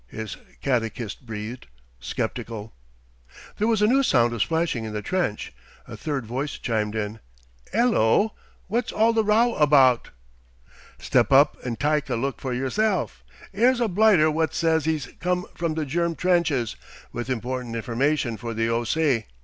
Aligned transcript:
his 0.07 0.35
catechist 0.61 1.27
breathed, 1.27 1.67
skeptical. 1.99 2.73
There 3.59 3.67
was 3.67 3.83
a 3.83 3.87
new 3.87 4.01
sound 4.01 4.33
of 4.33 4.41
splashing 4.41 4.83
in 4.83 4.93
the 4.93 5.03
trench. 5.03 5.53
A 5.87 5.95
third 5.95 6.25
voice 6.25 6.57
chimed 6.57 6.95
in: 6.95 7.19
"'Ello? 7.71 8.33
Wot's 8.67 8.91
all 8.91 9.13
the 9.13 9.23
row 9.23 9.53
abaht?" 9.59 10.09
"Step 10.97 11.31
up 11.31 11.55
and 11.63 11.79
tike 11.79 12.09
a 12.09 12.15
look 12.15 12.41
for 12.41 12.51
yerself. 12.51 13.23
'Ere's 13.53 13.79
a 13.79 13.87
blighter 13.87 14.31
wot 14.31 14.55
sez 14.55 14.87
'e's 14.87 15.07
com 15.19 15.45
from 15.53 15.75
the 15.75 15.85
Germ 15.85 16.15
trenches 16.15 16.75
with 17.11 17.29
important 17.29 17.75
information 17.75 18.37
for 18.37 18.55
the 18.55 18.69
O.C." 18.69 19.27